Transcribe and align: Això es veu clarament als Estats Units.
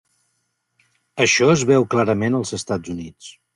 Això 1.27 1.51
es 1.57 1.67
veu 1.73 1.87
clarament 1.93 2.41
als 2.41 2.57
Estats 2.61 2.97
Units. 2.97 3.33